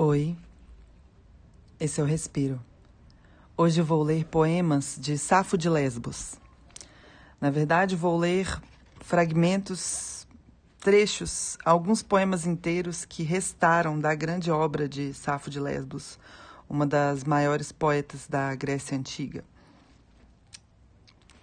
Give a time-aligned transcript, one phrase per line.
[0.00, 0.36] Oi,
[1.80, 2.64] esse é o Respiro.
[3.56, 6.36] Hoje vou ler poemas de Safo de Lesbos.
[7.40, 8.62] Na verdade, vou ler
[9.00, 10.24] fragmentos,
[10.78, 16.16] trechos, alguns poemas inteiros que restaram da grande obra de Safo de Lesbos,
[16.68, 19.42] uma das maiores poetas da Grécia Antiga.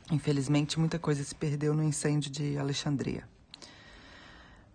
[0.10, 3.28] Infelizmente, muita coisa se perdeu no incêndio de Alexandria.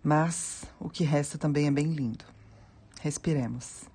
[0.03, 2.25] Mas o que resta também é bem lindo.
[3.01, 3.85] Respiremos.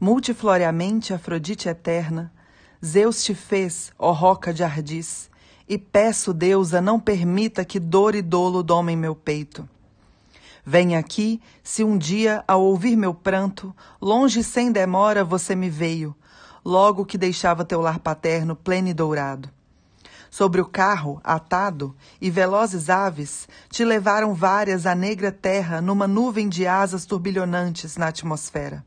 [0.00, 2.32] Multifloriamente, Afrodite eterna,
[2.84, 5.30] Zeus te fez, ó roca de ardis,
[5.68, 9.68] e peço, deusa, não permita que dor e dolo domem meu peito.
[10.66, 16.12] Vem aqui, se um dia, ao ouvir meu pranto, longe sem demora você me veio,
[16.64, 19.48] logo que deixava teu lar paterno pleno e dourado.
[20.34, 26.48] Sobre o carro, atado, e velozes aves te levaram várias à negra terra numa nuvem
[26.48, 28.84] de asas turbilhonantes na atmosfera.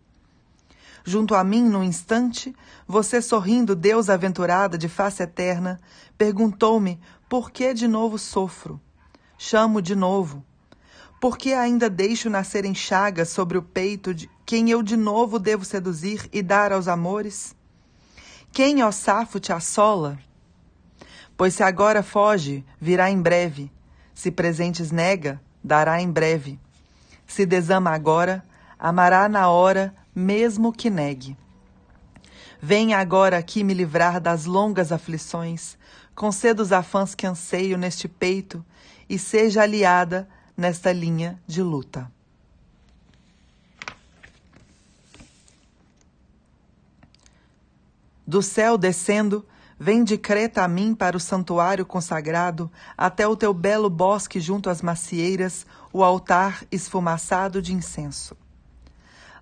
[1.06, 2.53] Junto a mim, num instante,
[2.86, 5.80] você sorrindo, Deus aventurada de face eterna,
[6.18, 8.78] perguntou-me por que de novo sofro.
[9.38, 10.44] Chamo de novo.
[11.18, 15.40] Por que ainda deixo nascer em chagas sobre o peito de quem eu de novo
[15.40, 17.56] devo seduzir e dar aos amores?
[18.52, 20.27] Quem, ó Safo, te assola?
[21.38, 23.72] Pois se agora foge, virá em breve.
[24.14, 26.60] Se presentes nega, dará em breve.
[27.28, 28.44] Se desama agora,
[28.80, 31.38] amará na hora, mesmo que negue.
[32.60, 35.78] Venha agora aqui me livrar das longas aflições,
[36.16, 38.66] conceda os afãs que anseio neste peito
[39.08, 40.28] e seja aliada
[40.58, 42.12] nesta linha de luta.
[48.26, 49.46] Do céu descendo,
[49.80, 54.72] Vem de Creta a mim para o santuário consagrado, até o teu belo bosque junto
[54.72, 58.36] às macieiras, o altar esfumaçado de incenso.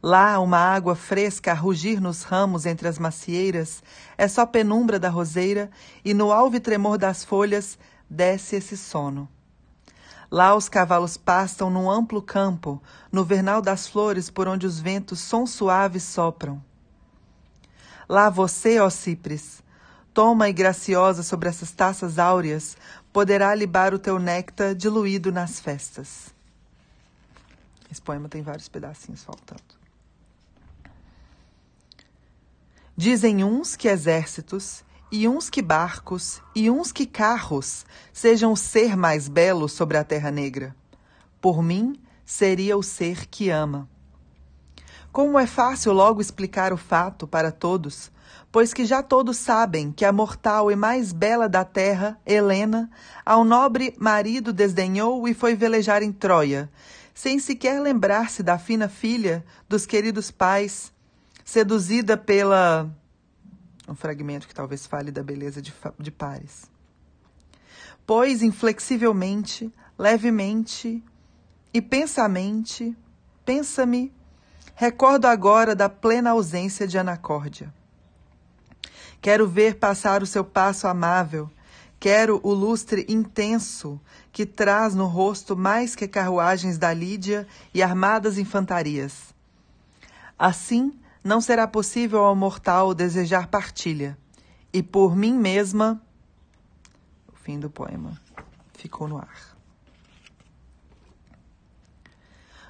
[0.03, 3.81] Lá, uma água fresca a rugir nos ramos entre as macieiras,
[4.17, 5.71] é só penumbra da roseira,
[6.03, 7.79] e no alve tremor das folhas
[8.09, 9.29] desce esse sono.
[10.29, 15.21] Lá os cavalos pastam num amplo campo, no vernal das flores por onde os ventos
[15.21, 16.61] som suaves sopram.
[18.07, 19.63] Lá você, ó Cipres,
[20.15, 22.77] toma e graciosa sobre essas taças áureas,
[23.11, 26.33] poderá libar o teu néctar diluído nas festas.
[27.91, 29.61] Esse poema tem vários pedacinhos faltando.
[32.95, 38.95] Dizem uns que exércitos, e uns que barcos, e uns que carros sejam o ser
[38.95, 40.73] mais belo sobre a terra negra.
[41.41, 43.87] Por mim, seria o ser que ama.
[45.15, 48.11] Como é fácil logo explicar o fato para todos,
[48.51, 52.91] pois que já todos sabem que a mortal e mais bela da terra, Helena,
[53.25, 56.69] ao nobre marido desdenhou e foi velejar em Troia,
[57.13, 60.91] sem sequer lembrar-se da fina filha dos queridos pais,
[61.45, 62.93] seduzida pela.
[63.87, 66.69] Um fragmento que talvez fale da beleza de, de Pares.
[68.05, 71.01] Pois, inflexivelmente, levemente
[71.73, 72.93] e pensamente,
[73.45, 74.13] pensa-me,
[74.75, 77.73] recordo agora da plena ausência de Anacórdia.
[79.21, 81.49] Quero ver passar o seu passo amável.
[81.99, 83.99] Quero o lustre intenso
[84.31, 89.33] que traz no rosto mais que carruagens da Lídia e armadas infantarias.
[90.37, 90.93] Assim,
[91.23, 94.17] não será possível ao mortal desejar partilha.
[94.71, 95.99] E por mim mesma.
[97.33, 98.21] O fim do poema
[98.73, 99.54] ficou no ar.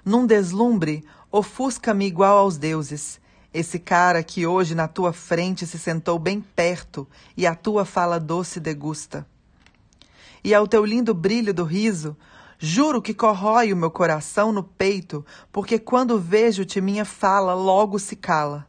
[0.06, 3.20] Num deslumbre, ofusca-me igual aos deuses
[3.52, 8.20] esse cara que hoje na tua frente se sentou bem perto e a tua fala
[8.20, 9.26] doce degusta.
[10.44, 12.16] E ao teu lindo brilho do riso,
[12.60, 18.16] juro que corrói o meu coração no peito, porque quando vejo-te minha fala logo se
[18.16, 18.68] cala.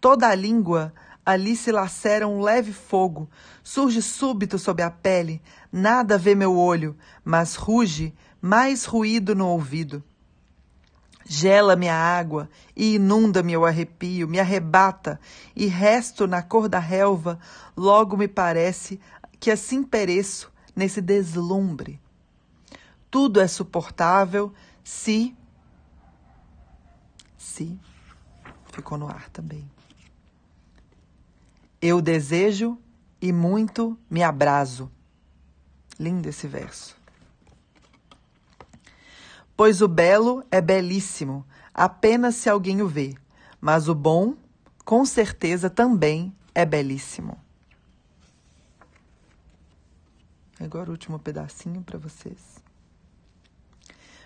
[0.00, 0.92] Toda a língua
[1.26, 3.28] ali se lacera um leve fogo,
[3.64, 10.04] surge súbito sob a pele, nada vê meu olho, mas ruge mais ruído no ouvido.
[11.30, 15.20] Gela-me a água e inunda-me o arrepio, me arrebata,
[15.54, 17.38] e resto na cor da relva,
[17.76, 18.98] logo me parece
[19.38, 22.00] que assim pereço nesse deslumbre.
[23.10, 25.36] Tudo é suportável se.
[27.36, 27.78] Se.
[28.72, 29.70] Ficou no ar também.
[31.80, 32.78] Eu desejo
[33.20, 34.90] e muito me abraso.
[36.00, 36.97] Lindo esse verso.
[39.58, 41.44] Pois o belo é belíssimo,
[41.74, 43.16] apenas se alguém o vê,
[43.60, 44.34] mas o bom,
[44.84, 47.36] com certeza, também é belíssimo.
[50.60, 52.62] Agora o último pedacinho para vocês.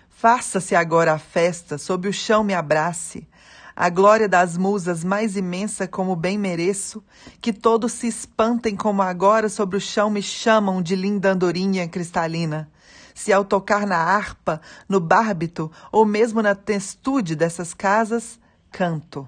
[0.07, 3.27] Faça-se agora a festa, sob o chão me abrace,
[3.75, 7.03] a glória das musas mais imensa como bem mereço,
[7.41, 12.69] que todos se espantem como agora sobre o chão me chamam de linda andorinha cristalina.
[13.13, 18.39] Se ao tocar na harpa, no bárbito ou mesmo na testude dessas casas,
[18.71, 19.27] canto.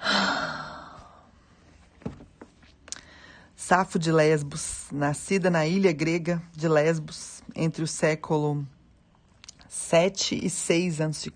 [3.54, 8.66] Safo de Lesbos, nascida na ilha grega de Lesbos entre o século
[9.68, 11.30] 7 e 6 a.C.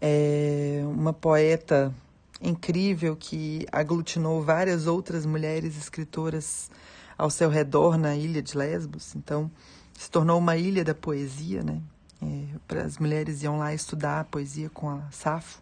[0.00, 1.94] É uma poeta
[2.40, 6.70] incrível que aglutinou várias outras mulheres escritoras
[7.16, 9.14] ao seu redor na ilha de Lesbos.
[9.14, 9.50] Então,
[9.92, 11.82] se tornou uma ilha da poesia, né?
[12.22, 15.60] É, as mulheres iam lá estudar a poesia com a Safo.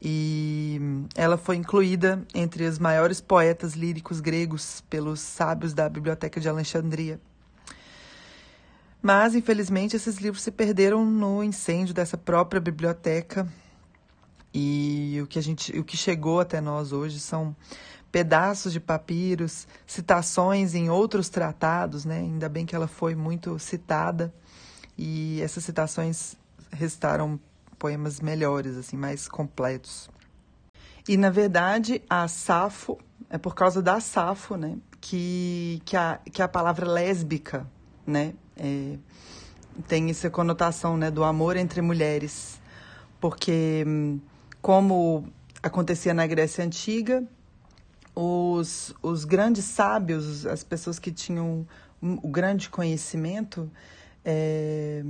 [0.00, 0.80] E
[1.16, 7.20] ela foi incluída entre os maiores poetas líricos gregos pelos sábios da Biblioteca de Alexandria.
[9.02, 13.48] Mas, infelizmente, esses livros se perderam no incêndio dessa própria biblioteca.
[14.52, 17.54] E o que, a gente, o que chegou até nós hoje são
[18.10, 22.18] pedaços de papiros, citações em outros tratados, né?
[22.18, 24.32] Ainda bem que ela foi muito citada.
[24.96, 26.34] E essas citações
[26.70, 27.38] restaram
[27.78, 30.10] poemas melhores, assim, mais completos.
[31.08, 32.98] E na verdade, a Safo
[33.30, 37.66] é por causa da Safo, né, que que a que a palavra lésbica,
[38.06, 38.98] né, é,
[39.86, 42.60] tem essa conotação né, do amor entre mulheres,
[43.20, 43.84] porque
[44.68, 45.26] como
[45.62, 47.26] acontecia na Grécia Antiga,
[48.14, 51.66] os, os grandes sábios, as pessoas que tinham
[52.02, 53.70] o grande conhecimento,
[54.22, 55.02] é,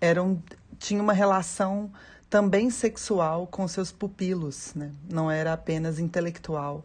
[0.00, 0.42] eram
[0.78, 1.92] tinham uma relação
[2.30, 4.92] também sexual com seus pupilos, né?
[5.12, 6.82] não era apenas intelectual.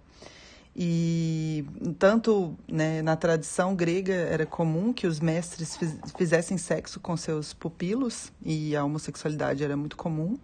[0.76, 1.64] E
[1.98, 5.80] tanto né, na tradição grega era comum que os mestres
[6.18, 10.38] fizessem sexo com seus pupilos, e a homossexualidade era muito comum,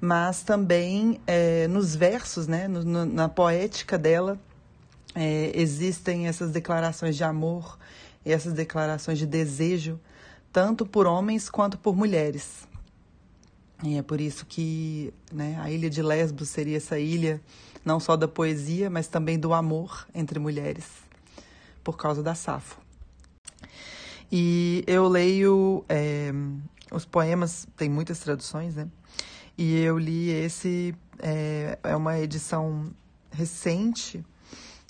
[0.00, 4.38] mas também é, nos versos, né, no, no, na poética dela,
[5.14, 7.78] é, existem essas declarações de amor
[8.24, 9.98] e essas declarações de desejo,
[10.52, 12.66] tanto por homens quanto por mulheres.
[13.82, 17.40] E é por isso que né, a ilha de Lesbos seria essa ilha
[17.84, 20.84] não só da poesia, mas também do amor entre mulheres,
[21.82, 22.78] por causa da Safo.
[24.30, 26.30] E eu leio é,
[26.92, 28.88] os poemas, tem muitas traduções, né?
[29.58, 32.94] E eu li esse, é, é uma edição
[33.32, 34.24] recente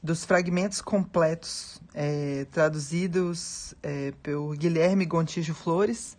[0.03, 6.19] dos fragmentos completos, é, traduzidos é, pelo Guilherme Gontijo Flores,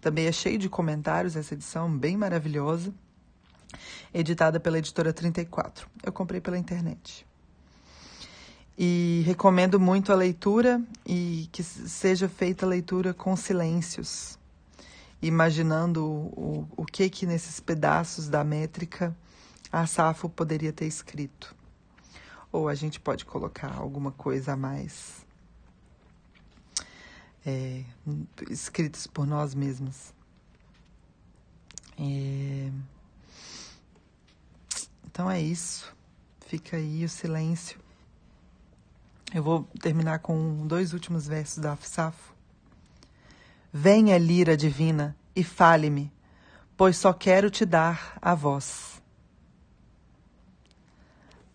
[0.00, 2.94] também é cheio de comentários essa edição, bem maravilhosa.
[4.14, 5.88] Editada pela editora 34.
[6.02, 7.26] Eu comprei pela internet.
[8.78, 14.38] E recomendo muito a leitura e que seja feita a leitura com silêncios,
[15.20, 19.16] imaginando o, o, que que nesses pedaços da métrica
[19.70, 21.54] a Safo poderia ter escrito.
[22.50, 25.26] Ou a gente pode colocar alguma coisa a mais
[27.44, 27.84] é,
[28.48, 30.14] escritos por nós mesmos.
[31.98, 32.70] É...
[35.06, 35.94] Então é isso.
[36.46, 37.78] Fica aí o silêncio.
[39.34, 42.37] Eu vou terminar com dois últimos versos da Safo.
[43.72, 46.12] Venha, lira divina, e fale-me,
[46.76, 49.02] pois só quero te dar a voz.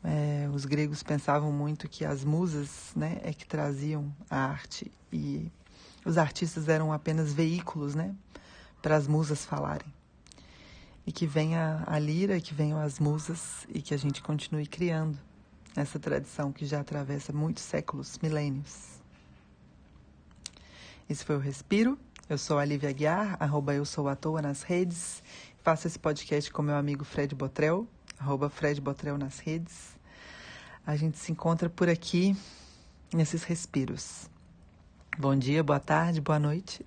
[0.03, 5.51] É, os gregos pensavam muito que as musas né, é que traziam a arte e
[6.05, 8.13] os artistas eram apenas veículos, né,
[8.81, 9.91] para as musas falarem.
[11.07, 15.17] E que venha a lira, que venham as musas e que a gente continue criando
[15.75, 19.02] essa tradição que já atravessa muitos séculos, milênios.
[21.09, 21.97] Esse foi o Respiro.
[22.29, 25.21] Eu sou a Lívia Aguiar, arroba eu sou à toa nas redes.
[25.61, 27.85] Faço esse podcast com meu amigo Fred Botrel,
[28.17, 29.97] arroba Fred Botrel nas redes.
[30.85, 32.35] A gente se encontra por aqui
[33.13, 34.29] nesses respiros.
[35.17, 36.85] Bom dia, boa tarde, boa noite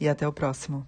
[0.00, 0.86] e até o próximo.